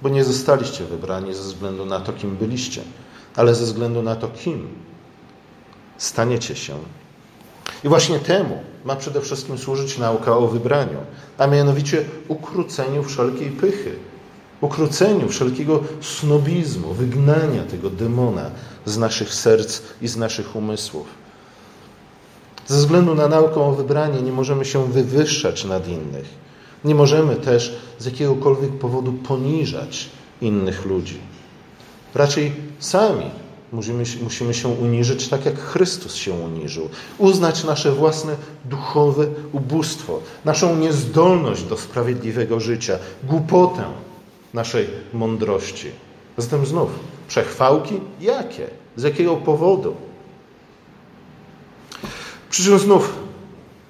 Bo 0.02 0.08
nie 0.08 0.24
zostaliście 0.24 0.84
wybrani 0.84 1.34
ze 1.34 1.42
względu 1.42 1.86
na 1.86 2.00
to, 2.00 2.12
kim 2.12 2.36
byliście, 2.36 2.82
ale 3.36 3.54
ze 3.54 3.64
względu 3.64 4.02
na 4.02 4.16
to, 4.16 4.28
kim 4.28 4.68
staniecie 5.98 6.56
się. 6.56 6.78
I 7.84 7.88
właśnie 7.88 8.18
temu 8.18 8.62
ma 8.84 8.96
przede 8.96 9.20
wszystkim 9.20 9.58
służyć 9.58 9.98
nauka 9.98 10.36
o 10.36 10.48
wybraniu, 10.48 10.98
a 11.38 11.46
mianowicie 11.46 12.04
ukróceniu 12.28 13.02
wszelkiej 13.02 13.50
pychy, 13.50 13.96
ukróceniu 14.62 15.28
wszelkiego 15.28 15.80
snobizmu, 16.00 16.94
wygnania 16.94 17.62
tego 17.62 17.90
demona 17.90 18.50
z 18.84 18.98
naszych 18.98 19.34
serc 19.34 19.82
i 20.02 20.08
z 20.08 20.16
naszych 20.16 20.56
umysłów. 20.56 21.06
Ze 22.66 22.76
względu 22.76 23.14
na 23.14 23.28
naukę 23.28 23.60
o 23.60 23.72
wybranie 23.72 24.22
nie 24.22 24.32
możemy 24.32 24.64
się 24.64 24.92
wywyższać 24.92 25.64
nad 25.64 25.88
innych. 25.88 26.42
Nie 26.84 26.94
możemy 26.94 27.36
też 27.36 27.76
z 27.98 28.04
jakiegokolwiek 28.04 28.70
powodu 28.70 29.12
poniżać 29.12 30.08
innych 30.40 30.86
ludzi. 30.86 31.18
Raczej 32.14 32.52
sami 32.78 33.30
musimy, 33.72 34.04
musimy 34.22 34.54
się 34.54 34.68
uniżyć 34.68 35.28
tak, 35.28 35.44
jak 35.44 35.58
Chrystus 35.58 36.14
się 36.14 36.32
uniżył. 36.32 36.88
Uznać 37.18 37.64
nasze 37.64 37.92
własne 37.92 38.36
duchowe 38.64 39.26
ubóstwo, 39.52 40.20
naszą 40.44 40.76
niezdolność 40.76 41.62
do 41.62 41.76
sprawiedliwego 41.76 42.60
życia, 42.60 42.98
głupotę, 43.24 43.84
naszej 44.54 44.88
mądrości. 45.12 45.90
Zatem 46.36 46.66
znów, 46.66 46.90
przechwałki 47.28 48.00
jakie? 48.20 48.66
Z 48.96 49.02
jakiego 49.02 49.36
powodu? 49.36 49.94
Przy 52.50 52.64
czym 52.64 52.78
znów 52.78 53.14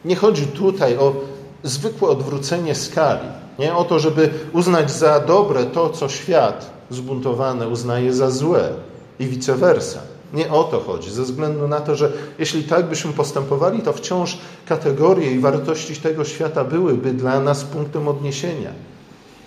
nie 0.05 0.17
chodzi 0.17 0.47
tutaj 0.47 0.97
o 0.97 1.15
zwykłe 1.63 2.09
odwrócenie 2.09 2.75
skali. 2.75 3.29
Nie 3.59 3.75
o 3.75 3.85
to, 3.85 3.99
żeby 3.99 4.31
uznać 4.53 4.91
za 4.91 5.21
dobre 5.21 5.65
to, 5.65 5.91
co 5.91 6.09
świat 6.09 6.71
zbuntowany 6.91 7.69
uznaje 7.69 8.13
za 8.13 8.31
złe 8.31 8.73
i 9.19 9.27
vice 9.27 9.55
versa. 9.55 10.01
Nie 10.33 10.51
o 10.51 10.65
to 10.65 10.81
chodzi, 10.81 11.11
ze 11.11 11.23
względu 11.23 11.69
na 11.69 11.81
to, 11.81 11.97
że 11.97 12.13
jeśli 12.39 12.65
tak 12.65 12.89
byśmy 12.89 13.13
postępowali, 13.13 13.83
to 13.83 13.93
wciąż 13.93 14.39
kategorie 14.67 15.33
i 15.33 15.39
wartości 15.39 15.97
tego 15.97 16.25
świata 16.25 16.65
byłyby 16.65 17.13
dla 17.13 17.41
nas 17.41 17.65
punktem 17.65 18.09
odniesienia 18.09 18.73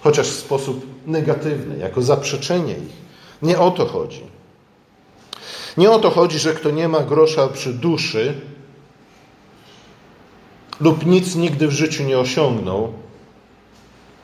chociaż 0.05 0.27
w 0.27 0.39
sposób 0.39 0.85
negatywny, 1.07 1.77
jako 1.77 2.01
zaprzeczenie 2.01 2.73
ich. 2.73 3.05
Nie 3.41 3.59
o 3.59 3.71
to 3.71 3.85
chodzi. 3.85 4.23
Nie 5.77 5.91
o 5.91 5.99
to 5.99 6.09
chodzi, 6.09 6.39
że 6.39 6.53
kto 6.53 6.71
nie 6.71 6.87
ma 6.87 6.99
grosza 6.99 7.47
przy 7.47 7.73
duszy 7.73 8.33
lub 10.79 11.05
nic 11.05 11.35
nigdy 11.35 11.67
w 11.67 11.71
życiu 11.71 12.03
nie 12.03 12.19
osiągnął, 12.19 12.93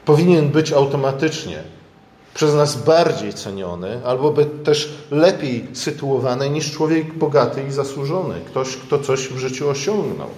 powinien 0.06 0.50
być 0.50 0.72
automatycznie 0.72 1.64
przez 2.34 2.56
nas 2.56 2.84
bardziej 2.84 3.34
ceniony, 3.34 4.02
albo 4.06 4.32
by 4.32 4.46
też 4.46 4.94
lepiej 5.12 5.68
sytuowany 5.74 6.50
niż 6.50 6.72
człowiek 6.72 7.14
bogaty 7.14 7.64
i 7.64 7.72
zasłużony, 7.72 8.36
ktoś, 8.46 8.78
kto 8.78 9.00
coś 9.00 9.28
w 9.28 9.38
życiu 9.38 9.70
osiągnął. 9.70 10.30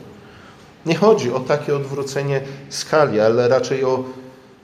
Nie 0.86 0.96
chodzi 0.96 1.32
o 1.32 1.40
takie 1.40 1.76
odwrócenie 1.76 2.42
skali, 2.70 3.20
ale 3.20 3.48
raczej 3.48 3.84
o 3.84 4.04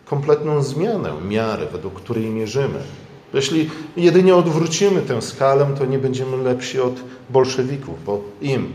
kompletną 0.09 0.63
zmianę 0.63 1.13
miary, 1.27 1.65
według 1.71 1.93
której 1.93 2.29
mierzymy. 2.29 2.79
Jeśli 3.33 3.69
jedynie 3.97 4.35
odwrócimy 4.35 5.01
tę 5.01 5.21
skalę, 5.21 5.67
to 5.77 5.85
nie 5.85 5.99
będziemy 5.99 6.37
lepsi 6.37 6.79
od 6.79 6.93
bolszewików, 7.29 8.05
bo 8.05 8.21
im 8.41 8.73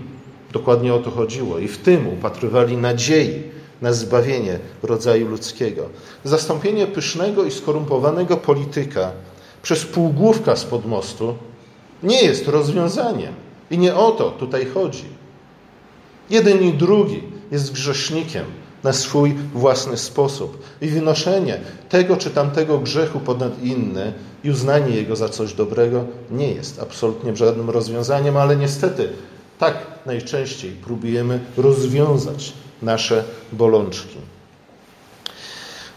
dokładnie 0.52 0.94
o 0.94 0.98
to 0.98 1.10
chodziło 1.10 1.58
i 1.58 1.68
w 1.68 1.78
tym 1.78 2.08
upatrywali 2.08 2.76
nadziei 2.76 3.42
na 3.82 3.92
zbawienie 3.92 4.58
rodzaju 4.82 5.28
ludzkiego. 5.28 5.88
Zastąpienie 6.24 6.86
pysznego 6.86 7.44
i 7.44 7.50
skorumpowanego 7.50 8.36
polityka 8.36 9.10
przez 9.62 9.84
półgłówka 9.84 10.56
z 10.56 10.66
mostu 10.86 11.34
nie 12.02 12.22
jest 12.22 12.48
rozwiązaniem. 12.48 13.34
I 13.70 13.78
nie 13.78 13.94
o 13.94 14.10
to 14.10 14.30
tutaj 14.30 14.66
chodzi. 14.66 15.04
Jeden 16.30 16.62
i 16.62 16.72
drugi 16.72 17.22
jest 17.50 17.72
grzesznikiem 17.72 18.44
na 18.84 18.92
swój 18.92 19.34
własny 19.54 19.96
sposób. 19.96 20.62
I 20.80 20.88
wynoszenie 20.88 21.60
tego 21.88 22.16
czy 22.16 22.30
tamtego 22.30 22.78
grzechu 22.78 23.20
ponad 23.20 23.62
inny 23.62 24.12
i 24.44 24.50
uznanie 24.50 24.96
jego 24.96 25.16
za 25.16 25.28
coś 25.28 25.54
dobrego 25.54 26.04
nie 26.30 26.52
jest 26.52 26.82
absolutnie 26.82 27.36
żadnym 27.36 27.70
rozwiązaniem, 27.70 28.36
ale 28.36 28.56
niestety 28.56 29.08
tak 29.58 29.74
najczęściej 30.06 30.70
próbujemy 30.70 31.40
rozwiązać 31.56 32.52
nasze 32.82 33.24
bolączki. 33.52 34.16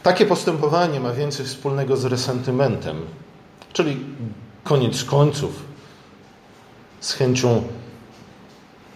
Takie 0.04 0.26
postępowanie 0.26 1.00
ma 1.00 1.14
więcej 1.14 1.46
wspólnego 1.46 1.98
z 1.98 2.06
resentymentem, 2.06 3.02
czyli 3.74 3.98
koniec 4.64 5.04
końców 5.04 5.52
z 7.00 7.14
chęcią 7.14 7.64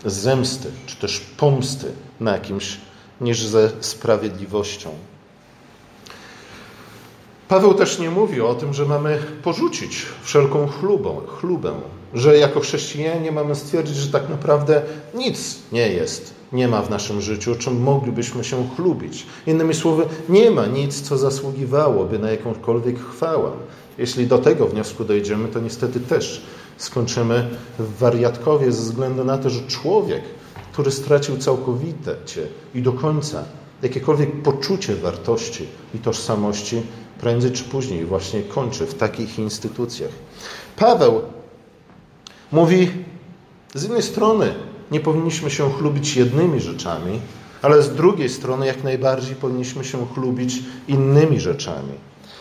zemsty, 0.06 0.72
czy 0.86 0.96
też 0.96 1.20
pomsty 1.20 1.92
na 2.20 2.40
kimś, 2.40 2.78
niż 3.22 3.46
ze 3.46 3.72
sprawiedliwością. 3.80 4.90
Paweł 7.48 7.74
też 7.74 8.00
nie 8.00 8.10
mówi 8.10 8.42
o 8.42 8.56
tym, 8.56 8.74
że 8.74 8.86
mamy 8.86 9.20
porzucić 9.44 10.06
wszelką 10.24 10.68
chlubę, 10.68 11.12
chlubę, 11.28 11.74
że 12.14 12.38
jako 12.38 12.60
chrześcijanie 12.60 13.32
mamy 13.32 13.56
stwierdzić, 13.56 13.96
że 13.96 14.12
tak 14.12 14.30
naprawdę 14.30 14.82
nic 15.14 15.60
nie 15.72 15.90
jest, 15.90 16.34
nie 16.54 16.68
ma 16.68 16.82
w 16.82 16.90
naszym 16.90 17.22
życiu, 17.22 17.56
czym 17.56 17.82
moglibyśmy 17.82 18.44
się 18.44 18.70
chlubić. 18.76 19.26
Innymi 19.48 19.74
słowy, 19.74 20.06
nie 20.30 20.52
ma 20.52 20.66
nic, 20.66 21.02
co 21.02 21.18
zasługiwałoby 21.18 22.20
na 22.20 22.32
jakąkolwiek 22.32 23.00
chwałę. 23.00 23.52
Jeśli 23.98 24.28
do 24.28 24.38
tego 24.38 24.68
wniosku 24.68 25.04
dojdziemy, 25.04 25.48
to 25.48 25.60
niestety 25.60 26.00
też 26.00 26.42
skończymy 26.78 27.50
w 27.80 27.98
wariatkowie 27.98 28.72
ze 28.72 28.82
względu 28.82 29.24
na 29.24 29.38
to, 29.38 29.50
że 29.50 29.62
człowiek, 29.68 30.22
który 30.72 30.92
stracił 30.92 31.38
całkowite 31.38 32.16
i 32.76 32.82
do 32.82 32.94
końca 32.94 33.44
jakiekolwiek 33.82 34.42
poczucie 34.42 34.96
wartości 34.96 35.68
i 35.96 36.00
tożsamości, 36.00 36.82
prędzej 37.20 37.52
czy 37.52 37.64
później 37.64 38.06
właśnie 38.06 38.42
kończy 38.42 38.86
w 38.86 38.94
takich 38.94 39.40
instytucjach. 39.40 40.12
Paweł 40.76 41.22
mówi, 42.52 42.92
z 43.76 43.84
jednej 43.84 44.02
strony 44.02 44.54
nie 44.92 45.00
powinniśmy 45.00 45.50
się 45.52 45.74
chlubić 45.74 46.16
jednymi 46.16 46.60
rzeczami, 46.60 47.20
ale 47.62 47.84
z 47.84 47.96
drugiej 47.96 48.30
strony 48.30 48.66
jak 48.66 48.84
najbardziej 48.84 49.36
powinniśmy 49.36 49.84
się 49.84 50.08
chlubić 50.14 50.60
innymi 50.88 51.40
rzeczami. 51.40 51.94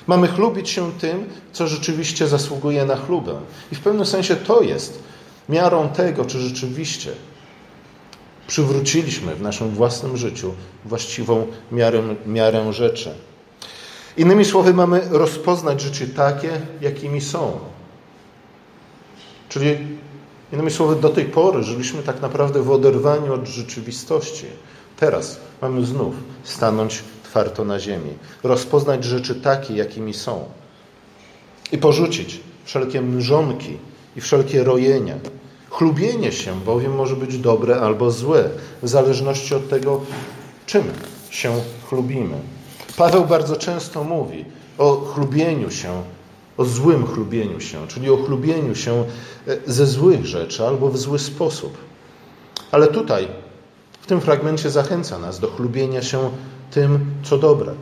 Mamy 0.06 0.28
chlubić 0.28 0.70
się 0.70 0.92
tym, 0.92 1.24
co 1.52 1.66
rzeczywiście 1.66 2.28
zasługuje 2.28 2.84
na 2.84 2.96
chlubę. 2.96 3.40
I 3.72 3.74
w 3.74 3.80
pewnym 3.80 4.06
sensie 4.06 4.36
to 4.36 4.62
jest 4.62 5.02
miarą 5.48 5.88
tego, 5.88 6.24
czy 6.24 6.38
rzeczywiście 6.38 7.10
przywróciliśmy 8.50 9.34
w 9.34 9.42
naszym 9.42 9.70
własnym 9.70 10.16
życiu 10.16 10.54
właściwą 10.84 11.46
miarę, 11.72 12.02
miarę 12.26 12.72
rzeczy. 12.72 13.14
Innymi 14.16 14.44
słowy, 14.44 14.74
mamy 14.74 15.00
rozpoznać 15.10 15.80
rzeczy 15.80 16.08
takie, 16.08 16.60
jakimi 16.80 17.20
są. 17.20 17.58
Czyli, 19.48 19.78
innymi 20.52 20.70
słowy, 20.70 20.96
do 20.96 21.08
tej 21.08 21.24
pory 21.24 21.62
żyliśmy 21.62 22.02
tak 22.02 22.22
naprawdę 22.22 22.62
w 22.62 22.70
oderwaniu 22.70 23.34
od 23.34 23.46
rzeczywistości. 23.46 24.46
Teraz 24.96 25.40
mamy 25.62 25.86
znów 25.86 26.14
stanąć 26.44 27.02
twardo 27.22 27.64
na 27.64 27.80
ziemi, 27.80 28.14
rozpoznać 28.42 29.04
rzeczy 29.04 29.34
takie, 29.34 29.74
jakimi 29.74 30.14
są 30.14 30.44
i 31.72 31.78
porzucić 31.78 32.40
wszelkie 32.64 33.02
mrzonki 33.02 33.78
i 34.16 34.20
wszelkie 34.20 34.64
rojenia. 34.64 35.14
Chlubienie 35.70 36.32
się 36.32 36.60
bowiem 36.60 36.94
może 36.94 37.16
być 37.16 37.38
dobre 37.38 37.80
albo 37.80 38.10
złe, 38.10 38.50
w 38.82 38.88
zależności 38.88 39.54
od 39.54 39.68
tego, 39.68 40.00
czym 40.66 40.84
się 41.30 41.52
chlubimy. 41.88 42.36
Paweł 42.96 43.26
bardzo 43.26 43.56
często 43.56 44.04
mówi 44.04 44.44
o 44.78 44.96
chlubieniu 45.14 45.70
się, 45.70 46.02
o 46.56 46.64
złym 46.64 47.06
chlubieniu 47.06 47.60
się, 47.60 47.88
czyli 47.88 48.10
o 48.10 48.16
chlubieniu 48.16 48.74
się 48.74 49.04
e, 49.48 49.56
ze 49.66 49.86
złych 49.86 50.26
rzeczy 50.26 50.66
albo 50.66 50.88
w 50.88 50.98
zły 50.98 51.18
sposób. 51.18 51.78
Ale 52.70 52.86
tutaj, 52.86 53.28
w 54.00 54.06
tym 54.06 54.20
fragmencie, 54.20 54.70
zachęca 54.70 55.18
nas 55.18 55.40
do 55.40 55.50
chlubienia 55.50 56.02
się 56.02 56.30
tym, 56.70 57.00
co 57.22 57.38
dobre, 57.38 57.72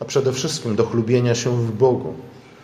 a 0.00 0.04
przede 0.04 0.32
wszystkim 0.32 0.76
do 0.76 0.86
chlubienia 0.86 1.34
się 1.34 1.50
w 1.50 1.72
Bogu. 1.72 2.14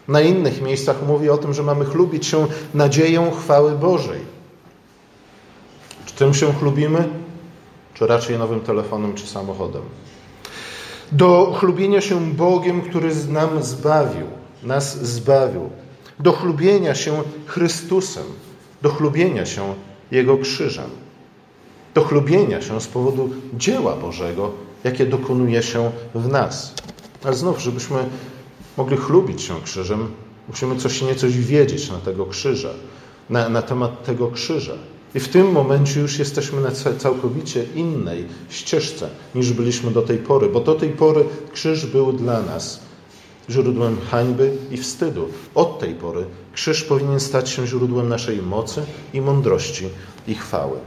Na 0.09 0.21
innych 0.21 0.63
miejscach 0.63 1.07
mówi 1.07 1.31
o 1.31 1.39
tym, 1.39 1.55
że 1.55 1.63
mamy 1.63 1.85
chlubić 1.85 2.27
się 2.27 2.47
nadzieją 2.75 3.31
chwały 3.31 3.73
Bożej. 3.73 4.42
Czy 6.23 6.27
tym 6.27 6.35
się 6.35 6.53
chlubimy? 6.53 7.09
Czy 7.95 8.07
raczej 8.07 8.39
nowym 8.39 8.61
telefonem 8.61 9.15
czy 9.15 9.27
samochodem? 9.27 9.83
Do 11.13 11.57
chlubienia 11.59 12.01
się 12.01 12.21
Bogiem, 12.21 12.81
który 12.83 13.15
nam 13.29 13.63
zbawił, 13.63 14.27
nas 14.63 15.07
zbawił. 15.07 15.71
Do 16.21 16.33
chlubienia 16.33 16.95
się 16.95 17.23
Chrystusem, 17.47 18.23
do 18.83 18.89
chlubienia 18.89 19.47
się 19.47 19.75
Jego 20.11 20.39
krzyżem. 20.39 20.91
Do 21.95 22.05
chlubienia 22.05 22.63
się 22.63 22.81
z 22.81 22.87
powodu 22.87 23.31
dzieła 23.55 23.97
Bożego, 23.97 24.51
jakie 24.85 25.07
dokonuje 25.07 25.63
się 25.63 25.91
w 26.15 26.29
nas. 26.29 26.75
Ale 27.25 27.35
znów, 27.35 27.61
żebyśmy 27.61 28.05
mogli 28.77 28.97
chlubić 28.97 29.43
się 29.43 29.61
krzyżem, 29.61 30.09
musimy 30.49 30.77
coś 30.77 31.03
niecoś 31.03 31.39
wiedzieć 31.39 31.91
na 31.91 31.99
tego 31.99 32.27
krzyża, 32.27 32.71
na, 33.31 33.49
na 33.49 33.63
temat 33.63 34.05
tego 34.05 34.29
krzyża. 34.29 34.75
I 35.15 35.21
w 35.21 35.29
tym 35.29 35.53
momencie 35.53 36.01
już 36.01 36.19
jesteśmy 36.19 36.61
na 36.61 36.71
całkowicie 36.99 37.65
innej 37.75 38.25
ścieżce 38.51 39.09
niż 39.35 39.53
byliśmy 39.53 39.91
do 39.91 40.03
tej 40.03 40.19
pory, 40.19 40.49
bo 40.49 40.61
do 40.61 40.75
tej 40.75 40.91
pory 40.91 41.25
krzyż 41.53 41.87
był 41.87 42.13
dla 42.13 42.43
nas 42.43 42.81
źródłem 43.51 43.97
hańby 44.11 44.57
i 44.71 44.77
wstydu. 44.77 45.29
Od 45.55 45.79
tej 45.79 45.95
pory 45.95 46.25
krzyż 46.53 46.83
powinien 46.83 47.21
stać 47.21 47.51
się 47.51 47.67
źródłem 47.67 48.09
naszej 48.09 48.43
mocy 48.43 48.83
i 49.15 49.21
mądrości 49.21 49.89
i 50.27 50.35
chwały. 50.35 50.79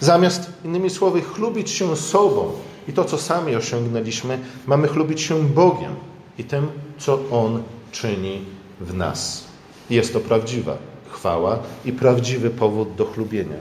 Zamiast, 0.00 0.52
innymi 0.64 0.90
słowy, 0.90 1.22
chlubić 1.22 1.70
się 1.70 1.96
sobą 1.96 2.52
i 2.88 2.92
to, 2.92 3.04
co 3.04 3.18
sami 3.18 3.56
osiągnęliśmy, 3.56 4.38
mamy 4.66 4.88
chlubić 4.88 5.20
się 5.20 5.48
Bogiem 5.48 5.94
i 6.38 6.44
tym, 6.44 6.68
co 6.98 7.18
On 7.30 7.62
czyni 7.92 8.40
w 8.80 8.94
nas. 8.94 9.44
Jest 9.90 10.12
to 10.12 10.20
prawdziwa 10.20 10.76
chwała 11.10 11.58
i 11.84 11.92
prawdziwy 11.92 12.50
powód 12.50 12.94
do 12.94 13.06
chlubienia. 13.06 13.56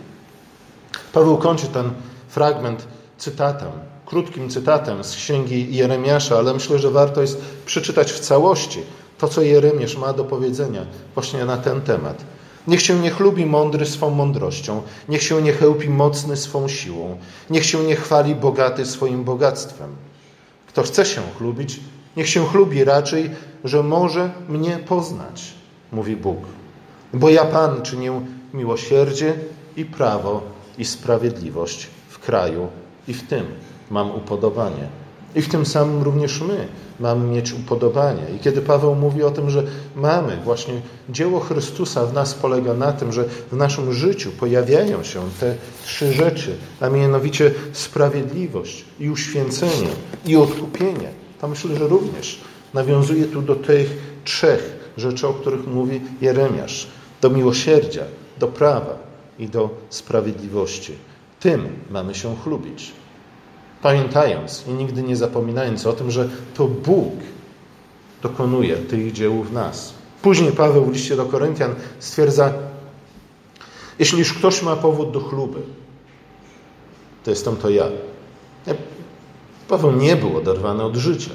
Paweł 1.13 1.38
kończy 1.38 1.67
ten 1.67 1.89
fragment 2.29 2.88
cytatem, 3.17 3.71
krótkim 4.05 4.49
cytatem 4.49 5.03
z 5.03 5.15
księgi 5.15 5.75
Jeremiasza, 5.75 6.38
ale 6.38 6.53
myślę, 6.53 6.79
że 6.79 6.91
warto 6.91 7.21
jest 7.21 7.41
przeczytać 7.65 8.12
w 8.12 8.19
całości 8.19 8.79
to, 9.17 9.27
co 9.27 9.41
Jeremiasz 9.41 9.97
ma 9.97 10.13
do 10.13 10.23
powiedzenia 10.23 10.86
właśnie 11.13 11.45
na 11.45 11.57
ten 11.57 11.81
temat. 11.81 12.23
Niech 12.67 12.81
się 12.81 12.99
nie 12.99 13.12
chlubi 13.12 13.45
mądry 13.45 13.86
swą 13.86 14.10
mądrością, 14.10 14.81
niech 15.10 15.23
się 15.23 15.41
nie 15.41 15.53
chełpi 15.53 15.89
mocny 15.89 16.38
swą 16.38 16.67
siłą, 16.67 17.17
niech 17.49 17.65
się 17.65 17.83
nie 17.83 17.95
chwali 17.95 18.36
bogaty 18.36 18.86
swoim 18.86 19.23
bogactwem. 19.23 19.95
Kto 20.67 20.83
chce 20.83 21.05
się 21.05 21.21
chlubić, 21.38 21.79
niech 22.17 22.29
się 22.29 22.45
chlubi 22.45 22.83
raczej, 22.83 23.29
że 23.63 23.83
może 23.83 24.31
mnie 24.49 24.79
poznać, 24.88 25.53
mówi 25.91 26.15
Bóg. 26.15 26.38
Bo 27.13 27.29
ja 27.29 27.45
Pan 27.45 27.81
czynię 27.81 28.21
miłosierdzie 28.53 29.33
i 29.77 29.85
prawo 29.85 30.41
i 30.77 30.85
sprawiedliwość 30.85 31.87
w 32.09 32.19
kraju 32.19 32.67
i 33.07 33.13
w 33.13 33.27
tym 33.27 33.45
mam 33.89 34.11
upodobanie. 34.11 34.87
I 35.35 35.41
w 35.41 35.49
tym 35.49 35.65
samym 35.65 36.03
również 36.03 36.41
my 36.41 36.67
mamy 36.99 37.27
mieć 37.27 37.53
upodobanie. 37.53 38.23
I 38.35 38.39
kiedy 38.39 38.61
Paweł 38.61 38.95
mówi 38.95 39.23
o 39.23 39.31
tym, 39.31 39.49
że 39.49 39.63
mamy 39.95 40.37
właśnie 40.43 40.81
dzieło 41.09 41.39
Chrystusa 41.39 42.05
w 42.05 42.13
nas 42.13 42.33
polega 42.33 42.73
na 42.73 42.93
tym, 42.93 43.13
że 43.13 43.25
w 43.51 43.55
naszym 43.55 43.93
życiu 43.93 44.31
pojawiają 44.39 45.03
się 45.03 45.21
te 45.39 45.55
trzy 45.85 46.13
rzeczy, 46.13 46.55
a 46.79 46.89
mianowicie 46.89 47.51
sprawiedliwość 47.73 48.85
i 48.99 49.09
uświęcenie 49.09 49.89
i 50.25 50.35
odkupienie, 50.35 51.09
to 51.41 51.47
myślę, 51.47 51.75
że 51.75 51.87
również 51.87 52.39
nawiązuje 52.73 53.25
tu 53.25 53.41
do 53.41 53.55
tych 53.55 53.97
trzech 54.23 54.91
rzeczy, 54.97 55.27
o 55.27 55.33
których 55.33 55.67
mówi 55.67 56.01
Jeremiasz. 56.21 56.87
Do 57.21 57.30
miłosierdzia, 57.30 58.03
do 58.39 58.47
prawa 58.47 58.97
i 59.39 59.47
do 59.47 59.69
sprawiedliwości. 59.89 60.93
Tym 61.39 61.67
mamy 61.89 62.15
się 62.15 62.36
chlubić. 62.36 62.91
Pamiętając 63.82 64.63
i 64.67 64.71
nigdy 64.71 65.03
nie 65.03 65.15
zapominając 65.15 65.86
o 65.86 65.93
tym, 65.93 66.12
że 66.12 66.30
to 66.53 66.67
Bóg 66.67 67.13
dokonuje 68.21 68.77
tych 68.77 69.12
dzieł 69.12 69.43
w 69.43 69.53
nas. 69.53 69.93
Później 70.21 70.51
Paweł 70.51 70.86
w 70.86 70.93
liście 70.93 71.15
do 71.15 71.25
Koryntian 71.25 71.75
stwierdza, 71.99 72.53
jeśli 73.99 74.19
już 74.19 74.34
ktoś 74.34 74.62
ma 74.63 74.75
powód 74.75 75.12
do 75.12 75.19
chluby, 75.19 75.60
to 77.23 77.30
jestem 77.30 77.56
to 77.56 77.69
ja. 77.69 77.86
Paweł 79.67 79.91
nie 79.91 80.15
był 80.15 80.38
oderwany 80.38 80.84
od 80.84 80.95
życia. 80.95 81.32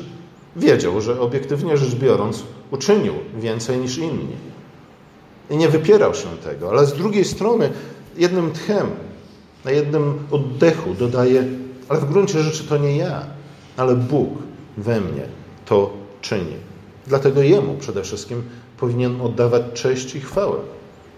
Wiedział, 0.57 1.01
że 1.01 1.21
obiektywnie 1.21 1.77
rzecz 1.77 1.95
biorąc, 1.95 2.43
uczynił 2.71 3.15
więcej 3.37 3.79
niż 3.79 3.99
inni. 3.99 4.37
I 5.53 5.57
nie 5.57 5.69
wypierał 5.69 6.15
się 6.15 6.29
tego, 6.45 6.71
ale 6.71 6.87
z 6.87 6.93
drugiej 6.93 7.25
strony 7.25 7.71
jednym 8.17 8.53
tchem, 8.53 8.87
na 9.65 9.71
jednym 9.71 10.19
oddechu 10.31 10.95
dodaje, 10.95 11.45
ale 11.89 12.01
w 12.01 12.13
gruncie 12.13 12.43
rzeczy 12.43 12.65
to 12.65 12.79
nie 12.79 12.97
ja, 12.97 13.27
ale 13.77 13.95
Bóg 13.97 14.29
we 14.77 15.01
mnie 15.01 15.23
to 15.65 15.91
czyni. 16.21 16.57
Dlatego 17.07 17.43
Jemu 17.43 17.75
przede 17.75 18.03
wszystkim 18.03 18.43
powinien 18.77 19.21
oddawać 19.21 19.63
cześć 19.75 20.15
i 20.15 20.21
chwałę 20.21 20.57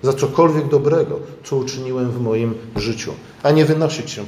za 0.03 0.13
cokolwiek 0.13 0.69
dobrego, 0.69 1.21
co 1.45 1.57
uczyniłem 1.57 2.11
w 2.11 2.21
moim 2.21 2.55
życiu, 2.77 3.13
a 3.43 3.51
nie 3.51 3.65
wynosić 3.65 4.11
się 4.11 4.25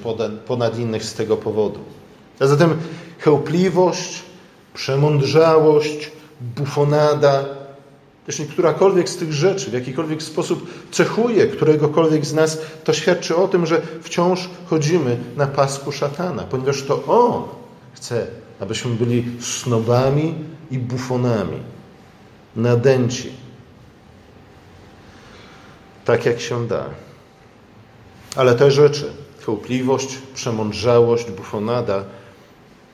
ponad 0.46 0.78
innych 0.78 1.04
z 1.04 1.14
tego 1.14 1.36
powodu. 1.36 1.80
A 2.40 2.46
zatem 2.46 2.76
chełpliwość, 3.18 4.22
przemądrzałość, 4.74 6.10
bufonada, 6.40 7.44
jeśli 8.26 8.46
którakolwiek 8.46 9.08
z 9.08 9.16
tych 9.16 9.32
rzeczy 9.32 9.70
w 9.70 9.74
jakikolwiek 9.74 10.22
sposób 10.22 10.90
cechuje 10.90 11.46
któregokolwiek 11.46 12.26
z 12.26 12.34
nas, 12.34 12.58
to 12.84 12.92
świadczy 12.92 13.36
o 13.36 13.48
tym, 13.48 13.66
że 13.66 13.82
wciąż 14.02 14.48
chodzimy 14.66 15.18
na 15.36 15.46
pasku 15.46 15.92
szatana, 15.92 16.42
ponieważ 16.42 16.82
to 16.82 17.04
on 17.04 17.42
chce, 17.94 18.26
abyśmy 18.60 18.90
byli 18.90 19.24
snobami 19.40 20.34
i 20.70 20.78
bufonami, 20.78 21.58
nadęci, 22.56 23.32
tak 26.04 26.26
jak 26.26 26.40
się 26.40 26.66
da. 26.66 26.84
Ale 28.36 28.54
te 28.54 28.70
rzeczy, 28.70 29.12
chełpliwość, 29.46 30.18
przemądrzałość, 30.34 31.30
bufonada, 31.30 32.04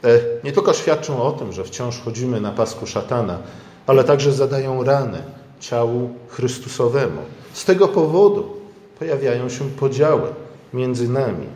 e, 0.04 0.18
nie 0.44 0.52
tylko 0.52 0.74
świadczą 0.74 1.22
o 1.22 1.32
tym, 1.32 1.52
że 1.52 1.64
wciąż 1.64 2.00
chodzimy 2.00 2.40
na 2.40 2.50
pasku 2.50 2.86
szatana, 2.86 3.38
ale 3.86 4.04
także 4.04 4.32
zadają 4.32 4.84
ranę 4.84 5.22
ciału 5.60 6.10
Chrystusowemu. 6.28 7.22
Z 7.52 7.64
tego 7.64 7.88
powodu 7.88 8.56
pojawiają 8.98 9.48
się 9.48 9.70
podziały 9.70 10.28
między 10.72 11.08
nami. 11.08 11.46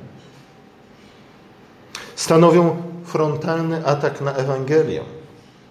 Stanowią 2.15 2.77
frontalny 3.05 3.87
atak 3.87 4.21
na 4.21 4.35
Ewangelię, 4.35 5.01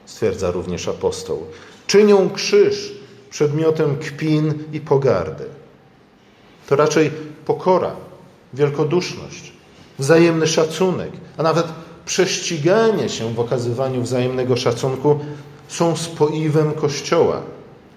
stwierdza 0.05 0.51
również 0.51 0.87
apostoł. 0.87 1.43
Czynią 1.87 2.29
krzyż 2.29 2.93
przedmiotem 3.29 3.95
kpin 3.95 4.53
i 4.73 4.79
pogardy. 4.79 5.45
To 6.67 6.75
raczej 6.75 7.11
pokora, 7.45 7.91
wielkoduszność, 8.53 9.53
wzajemny 9.99 10.47
szacunek, 10.47 11.11
a 11.37 11.43
nawet 11.43 11.65
prześciganie 12.05 13.09
się 13.09 13.33
w 13.33 13.39
okazywaniu 13.39 14.01
wzajemnego 14.01 14.55
szacunku 14.55 15.19
są 15.67 15.95
spoiwem 15.95 16.71
Kościoła 16.71 17.41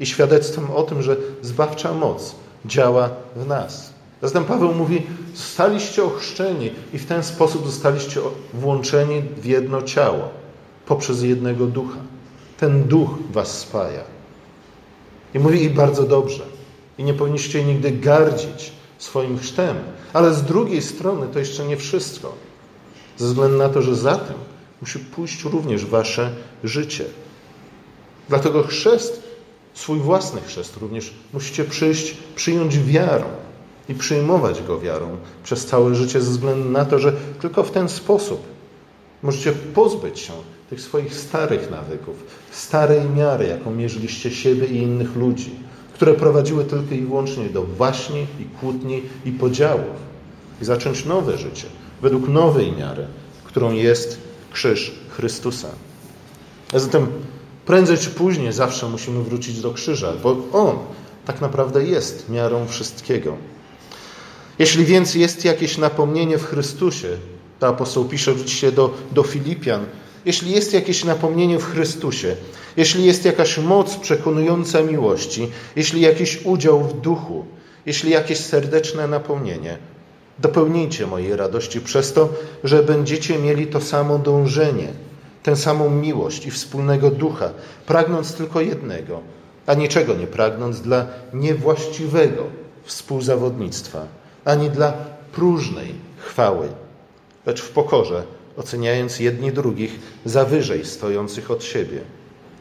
i 0.00 0.07
świadectwem 0.07 0.70
o 0.70 0.83
tym, 0.83 1.02
że 1.02 1.16
zbawcza 1.42 1.92
moc 1.92 2.35
działa 2.66 3.11
w 3.37 3.46
nas. 3.46 3.92
Zatem 4.22 4.44
Paweł 4.44 4.74
mówi: 4.74 5.07
Zostaliście 5.35 6.04
ochrzczeni 6.04 6.70
i 6.92 6.98
w 6.98 7.07
ten 7.07 7.22
sposób 7.22 7.66
zostaliście 7.66 8.20
włączeni 8.54 9.22
w 9.37 9.44
jedno 9.44 9.83
ciało 9.83 10.28
poprzez 10.87 11.22
jednego 11.22 11.66
ducha. 11.66 11.98
Ten 12.59 12.85
duch 12.85 13.11
was 13.33 13.59
spaja. 13.59 14.04
I 15.35 15.38
mówi 15.38 15.62
i 15.62 15.70
bardzo 15.70 16.02
dobrze. 16.02 16.42
I 16.98 17.04
nie 17.04 17.14
powinniście 17.14 17.64
nigdy 17.64 17.90
gardzić 17.90 18.72
swoim 18.98 19.38
chrztem. 19.38 19.76
Ale 20.12 20.35
z 20.35 20.42
drugiej 20.42 20.83
strony 20.83 21.26
to 21.33 21.38
jeszcze 21.38 21.64
nie 21.64 21.76
wszystko. 21.76 22.35
Ze 23.16 23.26
względu 23.26 23.59
na 23.59 23.68
to, 23.68 23.83
że 23.83 23.96
za 23.96 24.16
tym 24.16 24.37
musi 24.81 24.98
pójść 24.98 25.44
również 25.44 25.87
wasze 25.87 26.31
życie. 26.64 27.04
Dlatego 28.28 28.62
chrzest, 28.62 29.22
swój 29.74 29.98
własny 29.98 30.40
chrzest 30.40 30.76
również 30.76 31.14
musicie 31.32 31.64
przyjść, 31.64 32.16
przyjąć 32.34 32.78
wiarą 32.78 33.24
i 33.88 33.94
przyjmować 33.94 34.62
go 34.62 34.80
wiarą 34.80 35.16
przez 35.44 35.66
całe 35.66 35.94
życie, 35.94 36.20
ze 36.20 36.30
względu 36.30 36.68
na 36.70 36.84
to, 36.84 36.98
że 36.98 37.12
tylko 37.40 37.62
w 37.62 37.70
ten 37.70 37.88
sposób 37.88 38.42
możecie 39.22 39.52
pozbyć 39.52 40.20
się 40.20 40.32
tych 40.70 40.80
swoich 40.80 41.14
starych 41.14 41.70
nawyków, 41.70 42.16
starej 42.50 43.10
miary, 43.16 43.46
jaką 43.46 43.70
mierzyliście 43.70 44.30
siebie 44.30 44.66
i 44.66 44.76
innych 44.76 45.16
ludzi, 45.16 45.50
które 45.94 46.14
prowadziły 46.14 46.64
tylko 46.64 46.94
i 46.94 47.00
wyłącznie 47.00 47.48
do 47.48 47.64
waśni 47.64 48.26
i 48.40 48.44
kłótni 48.44 49.02
i 49.24 49.32
podziałów, 49.32 50.08
i 50.62 50.64
zacząć 50.64 51.04
nowe 51.04 51.38
życie 51.38 51.66
według 52.02 52.28
nowej 52.28 52.72
miary, 52.72 53.06
którą 53.44 53.72
jest 53.72 54.18
krzyż 54.52 54.92
Chrystusa. 55.08 55.68
A 56.72 56.78
zatem 56.78 57.06
Prędzej 57.68 57.98
czy 57.98 58.11
później 58.11 58.52
zawsze 58.52 58.88
musimy 58.88 59.22
wrócić 59.22 59.61
do 59.61 59.72
krzyża, 59.72 60.12
bo 60.22 60.37
On 60.52 60.78
tak 61.26 61.40
naprawdę 61.40 61.85
jest 61.85 62.28
miarą 62.28 62.66
wszystkiego. 62.68 63.37
Jeśli 64.59 64.85
więc 64.85 65.14
jest 65.14 65.44
jakieś 65.44 65.78
napomnienie 65.78 66.38
w 66.38 66.44
Chrystusie, 66.44 67.09
to 67.61 67.68
apostoł 67.68 68.04
pisze 68.04 68.33
oczywiście 68.33 68.72
do, 68.72 68.94
do 69.12 69.22
Filipian, 69.22 69.87
jeśli 70.24 70.50
jest 70.50 70.74
jakieś 70.74 71.04
napomnienie 71.04 71.59
w 71.59 71.64
Chrystusie, 71.64 72.37
jeśli 72.76 73.04
jest 73.04 73.24
jakaś 73.24 73.59
moc 73.59 73.96
przekonująca 73.96 74.83
miłości, 74.83 75.48
jeśli 75.76 76.00
jakiś 76.00 76.44
udział 76.44 76.85
w 76.85 77.00
duchu, 77.00 77.44
jeśli 77.87 78.11
jakieś 78.11 78.38
serdeczne 78.38 79.09
napomnienie, 79.09 79.78
dopełnijcie 80.38 81.07
mojej 81.07 81.37
radości 81.37 81.81
przez 81.81 82.12
to, 82.12 82.28
że 82.64 82.83
będziecie 82.83 83.38
mieli 83.38 83.66
to 83.66 83.81
samo 83.81 84.18
dążenie– 84.18 84.88
tę 85.48 85.56
samą 85.56 85.90
miłość 85.90 86.46
i 86.46 86.50
wspólnego 86.50 87.11
ducha, 87.11 87.50
pragnąc 87.87 88.34
tylko 88.34 88.61
jednego, 88.61 89.20
a 89.66 89.74
niczego 89.74 90.14
nie 90.14 90.26
pragnąc 90.26 90.80
dla 90.80 91.06
niewłaściwego 91.32 92.42
współzawodnictwa, 92.84 94.06
ani 94.44 94.70
dla 94.70 94.92
próżnej 95.32 95.94
chwały, 96.18 96.68
lecz 97.46 97.62
w 97.62 97.70
pokorze, 97.70 98.22
oceniając 98.56 99.20
jedni 99.20 99.52
drugich 99.52 100.00
za 100.24 100.44
wyżej 100.44 100.84
stojących 100.84 101.50
od 101.50 101.64
siebie. 101.64 102.00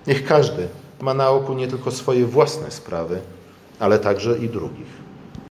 Niech 0.07 0.25
każdy 0.25 0.67
ma 1.01 1.13
na 1.13 1.29
oku 1.29 1.53
nie 1.53 1.67
tylko 1.67 1.91
swoje 1.91 2.25
własne 2.25 2.71
sprawy, 2.71 3.19
ale 3.79 3.99
także 3.99 4.37
i 4.37 4.49
drugich. 4.49 5.06